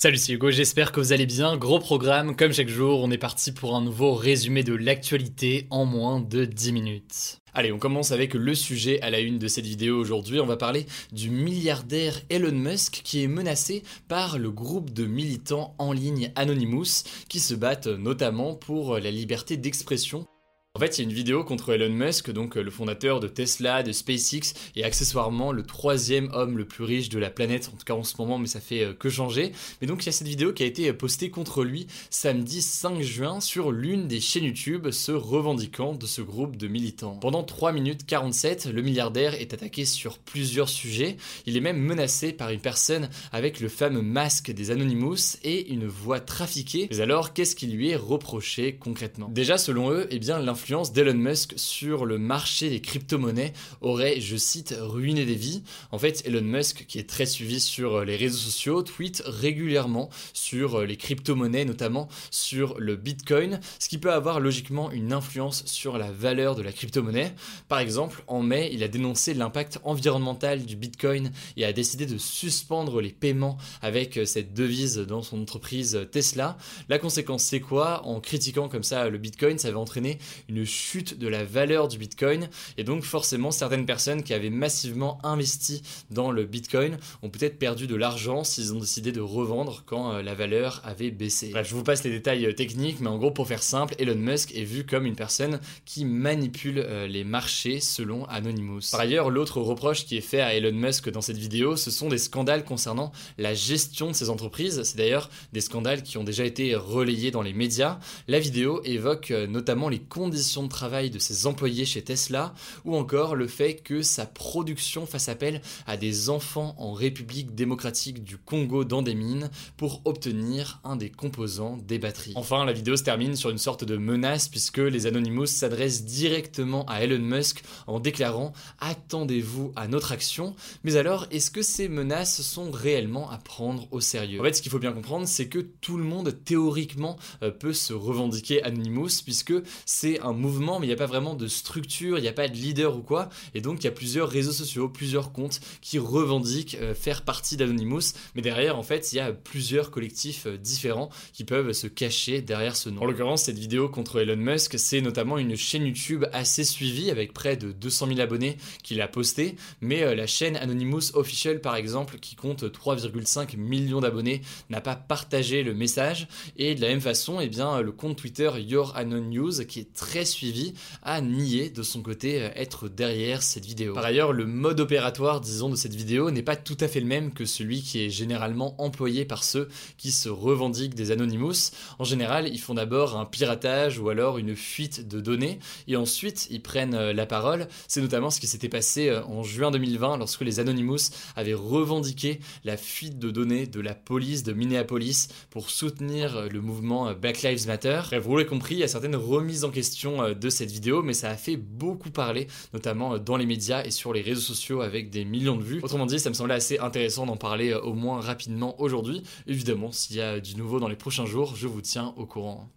[0.00, 1.56] Salut, c'est Hugo, j'espère que vous allez bien.
[1.56, 5.86] Gros programme, comme chaque jour, on est parti pour un nouveau résumé de l'actualité en
[5.86, 7.40] moins de 10 minutes.
[7.52, 10.38] Allez, on commence avec le sujet à la une de cette vidéo aujourd'hui.
[10.38, 15.74] On va parler du milliardaire Elon Musk qui est menacé par le groupe de militants
[15.78, 20.28] en ligne Anonymous qui se battent notamment pour la liberté d'expression
[20.78, 23.26] en fait, il y a une vidéo contre Elon Musk, donc euh, le fondateur de
[23.26, 27.76] Tesla, de SpaceX, et accessoirement le troisième homme le plus riche de la planète, en
[27.76, 29.50] tout cas en ce moment, mais ça fait euh, que changer.
[29.80, 32.62] Mais donc il y a cette vidéo qui a été euh, postée contre lui samedi
[32.62, 37.16] 5 juin sur l'une des chaînes YouTube se revendiquant de ce groupe de militants.
[37.16, 41.16] Pendant 3 minutes 47, le milliardaire est attaqué sur plusieurs sujets.
[41.46, 45.88] Il est même menacé par une personne avec le fameux masque des Anonymous et une
[45.88, 46.86] voix trafiquée.
[46.92, 49.28] Mais alors, qu'est-ce qui lui est reproché concrètement?
[49.28, 54.36] Déjà, selon eux, eh bien l'influence d'Elon Musk sur le marché des crypto-monnaies aurait, je
[54.36, 55.62] cite, ruiné des vies.
[55.92, 60.82] En fait, Elon Musk, qui est très suivi sur les réseaux sociaux, tweet régulièrement sur
[60.82, 66.12] les crypto-monnaies, notamment sur le Bitcoin, ce qui peut avoir logiquement une influence sur la
[66.12, 67.34] valeur de la crypto-monnaie.
[67.68, 72.18] Par exemple, en mai, il a dénoncé l'impact environnemental du Bitcoin et a décidé de
[72.18, 76.58] suspendre les paiements avec cette devise dans son entreprise Tesla.
[76.90, 78.04] La conséquence, c'est quoi?
[78.06, 81.98] En critiquant comme ça le Bitcoin, ça va entraîner une chute de la valeur du
[81.98, 82.48] Bitcoin.
[82.76, 87.86] Et donc forcément, certaines personnes qui avaient massivement investi dans le Bitcoin ont peut-être perdu
[87.86, 91.52] de l'argent s'ils ont décidé de revendre quand euh, la valeur avait baissé.
[91.54, 94.54] je vous passe les détails euh, techniques, mais en gros, pour faire simple, Elon Musk
[94.54, 98.90] est vu comme une personne qui manipule euh, les marchés selon Anonymous.
[98.90, 102.08] Par ailleurs, l'autre reproche qui est fait à Elon Musk dans cette vidéo, ce sont
[102.08, 104.82] des scandales concernant la gestion de ses entreprises.
[104.84, 107.98] C'est d'ailleurs des scandales qui ont déjà été relayés dans les médias.
[108.28, 112.54] La vidéo évoque notamment les conditions de travail de ses employés chez Tesla,
[112.84, 118.22] ou encore le fait que sa production fasse appel à des enfants en République démocratique
[118.22, 122.32] du Congo dans des mines pour obtenir un des composants des batteries.
[122.36, 126.84] Enfin, la vidéo se termine sur une sorte de menace puisque les Anonymous s'adressent directement
[126.86, 130.54] à Elon Musk en déclarant Attendez-vous à notre action.
[130.84, 134.40] Mais alors, est-ce que ces menaces sont réellement à prendre au sérieux?
[134.40, 137.72] En fait, ce qu'il faut bien comprendre, c'est que tout le monde théoriquement euh, peut
[137.72, 139.54] se revendiquer Anonymous puisque
[139.84, 142.48] c'est un mouvement, mais il n'y a pas vraiment de structure, il n'y a pas
[142.48, 143.28] de leader ou quoi.
[143.54, 147.56] Et donc, il y a plusieurs réseaux sociaux, plusieurs comptes qui revendiquent euh, faire partie
[147.56, 148.12] d'Anonymous.
[148.34, 152.42] Mais derrière, en fait, il y a plusieurs collectifs euh, différents qui peuvent se cacher
[152.42, 153.02] derrière ce nom.
[153.02, 157.32] En l'occurrence, cette vidéo contre Elon Musk, c'est notamment une chaîne YouTube assez suivie avec
[157.32, 159.56] près de 200 000 abonnés qui l'a postée.
[159.80, 164.96] Mais euh, la chaîne Anonymous Official, par exemple, qui compte 3,5 millions d'abonnés, n'a pas
[164.96, 166.28] partagé le message.
[166.56, 169.94] Et de la même façon, eh bien, le compte Twitter Your Anon News, qui est
[169.94, 173.94] très suivi a nié de son côté euh, être derrière cette vidéo.
[173.94, 177.06] Par ailleurs, le mode opératoire, disons, de cette vidéo n'est pas tout à fait le
[177.06, 181.72] même que celui qui est généralement employé par ceux qui se revendiquent des Anonymous.
[181.98, 186.48] En général, ils font d'abord un piratage ou alors une fuite de données et ensuite
[186.50, 187.68] ils prennent euh, la parole.
[187.86, 192.40] C'est notamment ce qui s'était passé euh, en juin 2020 lorsque les Anonymous avaient revendiqué
[192.64, 197.66] la fuite de données de la police de Minneapolis pour soutenir le mouvement Black Lives
[197.66, 198.00] Matter.
[198.08, 201.02] Bref, vous l'avez compris, il y a certaines remises en question euh, de cette vidéo,
[201.02, 204.40] mais ça a fait beaucoup parler, notamment euh, dans les médias et sur les réseaux
[204.40, 205.80] sociaux avec des millions de vues.
[205.82, 209.22] Autrement dit, ça me semblait assez intéressant d'en parler euh, au moins rapidement aujourd'hui.
[209.46, 212.68] Évidemment, s'il y a du nouveau dans les prochains jours, je vous tiens au courant.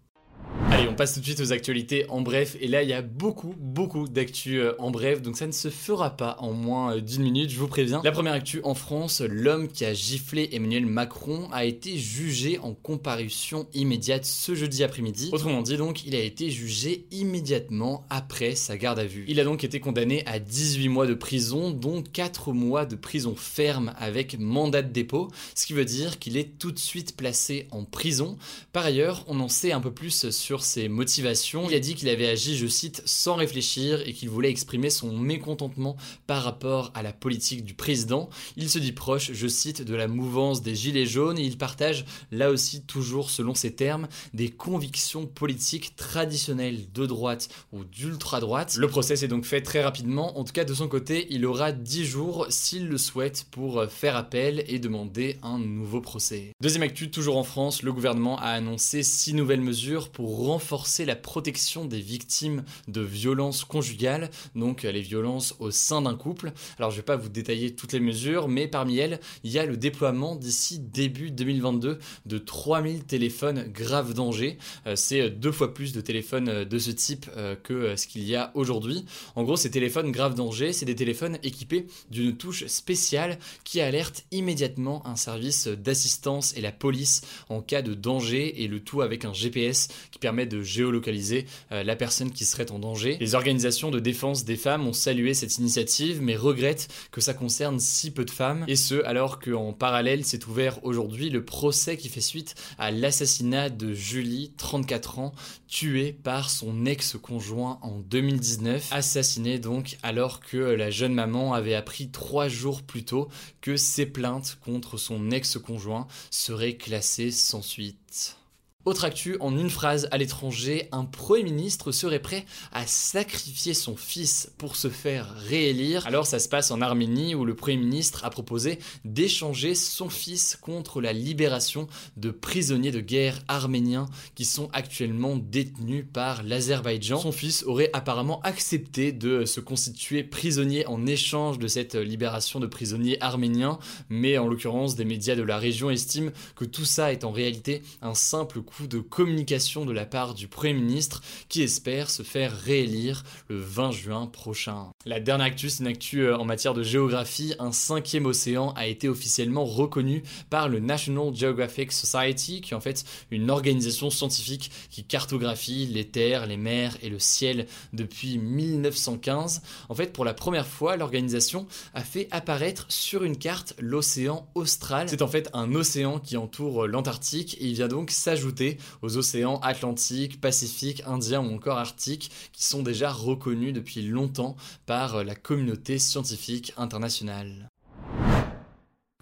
[0.88, 2.56] On passe tout de suite aux actualités en bref.
[2.60, 5.22] Et là, il y a beaucoup, beaucoup d'actu euh, en bref.
[5.22, 8.02] Donc ça ne se fera pas en moins euh, d'une minute, je vous préviens.
[8.04, 12.74] La première actu en France, l'homme qui a giflé Emmanuel Macron a été jugé en
[12.74, 15.30] comparution immédiate ce jeudi après-midi.
[15.32, 19.24] Autrement dit, donc, il a été jugé immédiatement après sa garde à vue.
[19.28, 23.34] Il a donc été condamné à 18 mois de prison, dont 4 mois de prison
[23.36, 27.66] ferme avec mandat de dépôt, ce qui veut dire qu'il est tout de suite placé
[27.70, 28.36] en prison.
[28.72, 31.68] Par ailleurs, on en sait un peu plus sur ses motivations.
[31.68, 35.12] Il a dit qu'il avait agi, je cite, sans réfléchir et qu'il voulait exprimer son
[35.12, 35.96] mécontentement
[36.26, 38.30] par rapport à la politique du président.
[38.56, 42.06] Il se dit proche, je cite, de la mouvance des Gilets jaunes et il partage,
[42.30, 48.76] là aussi toujours selon ses termes, des convictions politiques traditionnelles de droite ou d'ultra-droite.
[48.78, 50.38] Le procès est donc fait très rapidement.
[50.38, 54.16] En tout cas, de son côté, il aura 10 jours s'il le souhaite pour faire
[54.16, 56.52] appel et demander un nouveau procès.
[56.62, 61.16] Deuxième actu, toujours en France, le gouvernement a annoncé 6 nouvelles mesures pour renforcer la
[61.16, 66.52] protection des victimes de violences conjugales, donc les violences au sein d'un couple.
[66.78, 69.64] Alors je vais pas vous détailler toutes les mesures, mais parmi elles, il y a
[69.64, 74.58] le déploiement d'ici début 2022 de 3000 téléphones grave danger.
[74.86, 78.36] Euh, c'est deux fois plus de téléphones de ce type euh, que ce qu'il y
[78.36, 79.06] a aujourd'hui.
[79.36, 84.24] En gros, ces téléphones grave danger, c'est des téléphones équipés d'une touche spéciale qui alerte
[84.30, 89.24] immédiatement un service d'assistance et la police en cas de danger et le tout avec
[89.24, 93.16] un GPS qui permet de géolocaliser euh, la personne qui serait en danger.
[93.20, 97.80] Les organisations de défense des femmes ont salué cette initiative mais regrettent que ça concerne
[97.80, 102.08] si peu de femmes et ce alors qu'en parallèle s'est ouvert aujourd'hui le procès qui
[102.08, 105.32] fait suite à l'assassinat de Julie, 34 ans,
[105.66, 112.10] tuée par son ex-conjoint en 2019, assassiné donc alors que la jeune maman avait appris
[112.10, 113.28] trois jours plus tôt
[113.60, 118.36] que ses plaintes contre son ex-conjoint seraient classées sans suite.
[118.84, 123.94] Autre actu, en une phrase à l'étranger, un Premier ministre serait prêt à sacrifier son
[123.94, 126.04] fils pour se faire réélire.
[126.04, 130.58] Alors ça se passe en Arménie où le Premier ministre a proposé d'échanger son fils
[130.60, 131.86] contre la libération
[132.16, 137.20] de prisonniers de guerre arméniens qui sont actuellement détenus par l'Azerbaïdjan.
[137.20, 142.66] Son fils aurait apparemment accepté de se constituer prisonnier en échange de cette libération de
[142.66, 147.22] prisonniers arméniens, mais en l'occurrence des médias de la région estiment que tout ça est
[147.22, 152.10] en réalité un simple coup de communication de la part du Premier ministre qui espère
[152.10, 154.90] se faire réélire le 20 juin prochain.
[155.04, 157.54] La dernière actu, c'est une actu euh, en matière de géographie.
[157.58, 162.80] Un cinquième océan a été officiellement reconnu par le National Geographic Society, qui est en
[162.80, 169.62] fait une organisation scientifique qui cartographie les terres, les mers et le ciel depuis 1915.
[169.88, 175.08] En fait, pour la première fois, l'organisation a fait apparaître sur une carte l'océan austral.
[175.08, 178.61] C'est en fait un océan qui entoure l'Antarctique et il vient donc s'ajouter
[179.02, 184.56] aux océans Atlantique, Pacifique, Indien ou encore Arctique qui sont déjà reconnus depuis longtemps
[184.86, 187.68] par la communauté scientifique internationale.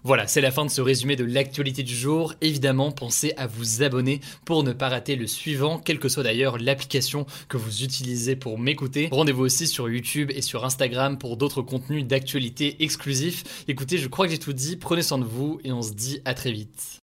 [0.03, 2.33] Voilà, c'est la fin de ce résumé de l'actualité du jour.
[2.41, 6.57] Évidemment, pensez à vous abonner pour ne pas rater le suivant, quelle que soit d'ailleurs
[6.57, 9.09] l'application que vous utilisez pour m'écouter.
[9.11, 13.43] Rendez-vous aussi sur YouTube et sur Instagram pour d'autres contenus d'actualité exclusifs.
[13.67, 16.19] Écoutez, je crois que j'ai tout dit, prenez soin de vous et on se dit
[16.25, 16.99] à très vite.